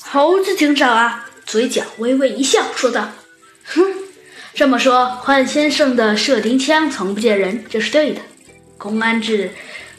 [0.00, 3.10] 猴子警长啊，嘴角微微一笑，说道
[3.66, 3.82] ：“哼，
[4.54, 8.20] 这么说，幻先生的射钉枪从不见人，这是对的。
[8.78, 9.50] 公安制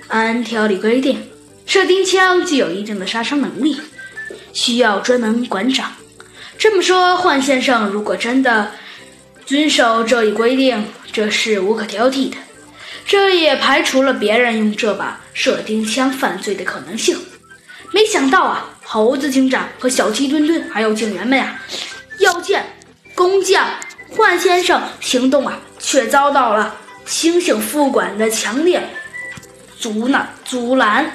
[0.07, 1.29] 安条例规定，
[1.65, 3.79] 射钉枪具有一定的杀伤能力，
[4.53, 5.91] 需要专门馆长。
[6.57, 8.71] 这么说，幻先生如果真的
[9.45, 12.37] 遵守这一规定，这是无可挑剔的。
[13.05, 17.17] 这也排除了别人用这把射钉枪犯罪的可能性。
[17.91, 21.61] 没想到啊！”猴子警长和小鸡墩墩还有警员们呀，
[22.19, 22.65] 要见
[23.13, 23.67] 工匠
[24.09, 28.81] 幻先生行动啊，却遭到了猩猩副管的强烈
[29.79, 31.11] 阻呢阻拦。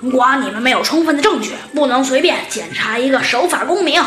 [0.00, 3.98] 如果你们没有充分的证据，不能随便检查一个守法公民。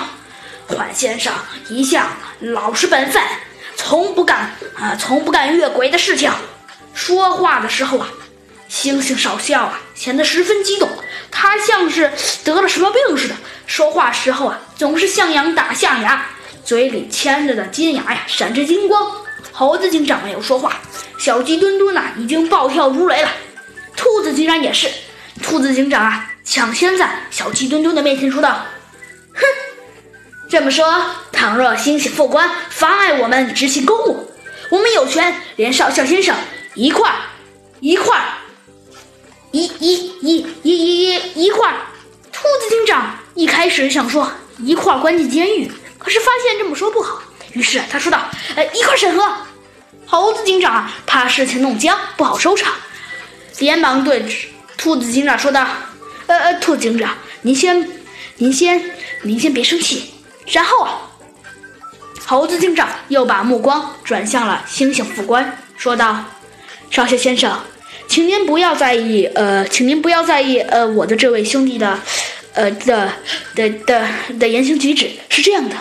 [0.67, 1.33] 幻先生
[1.69, 2.07] 一向
[2.39, 3.19] 老实本分，
[3.75, 6.31] 从不干啊，从不干越轨的事情。
[6.93, 8.07] 说话的时候啊。
[8.67, 10.87] 星星少校啊，显得十分激动，
[11.31, 12.11] 他像是
[12.43, 16.27] 得了什么病似的，说话时候啊，总是像羊打象牙，
[16.63, 19.11] 嘴里牵着的金牙呀，闪着金光。
[19.51, 20.79] 猴子警长没有说话，
[21.17, 23.29] 小鸡墩墩呐，已经暴跳如雷了。
[23.95, 24.87] 兔子警长也是，
[25.41, 28.67] 兔子警长啊，抢先在小鸡墩墩的面前说道
[29.33, 29.41] ：“哼，
[30.47, 34.31] 这么说，倘若星星副官妨碍我们执行公务，
[34.69, 36.35] 我们有权连少校先生
[36.75, 37.11] 一块
[37.79, 38.15] 一块。”
[39.57, 41.73] 一一一一一一一块，
[42.31, 47.19] 兔子警长一开始想说一块关进监狱，可是发现这么说不好，
[47.53, 49.27] 于是他说道：“呃，一块审核。”
[50.05, 52.71] 猴子警长怕事情弄僵，不好收场，
[53.57, 54.23] 连忙对
[54.77, 55.67] 兔子警长说道
[56.27, 57.89] ：“呃呃，兔警长，您先，
[58.35, 58.91] 您先，
[59.23, 60.13] 您先别生气。”
[60.45, 61.01] 然后啊，
[62.27, 66.23] 猴子警长又把目光转向了猩猩副官，说道
[66.91, 67.59] ：“少校先生。”
[68.07, 71.99] 请您不要在意，呃，请您不要在意，呃，我的这位兄弟的，
[72.53, 73.11] 呃的
[73.53, 74.07] 的的
[74.39, 75.75] 的言行举止是这样的，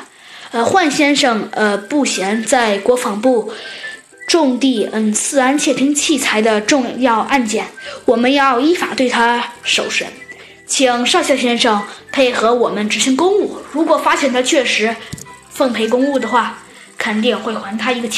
[0.50, 3.52] 呃，幻先生，呃，不嫌在国防部
[4.28, 7.66] 种地，嗯，私安窃听器材的重要案件，
[8.04, 10.06] 我们要依法对他受审，
[10.66, 11.82] 请少校先生
[12.12, 13.58] 配合我们执行公务。
[13.72, 14.94] 如果发现他确实
[15.48, 16.58] 奉陪公务的话，
[16.98, 18.14] 肯定会还他一个清。